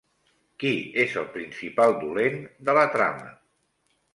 [0.61, 0.71] Qui
[1.03, 3.29] és el principal dolent de la trama?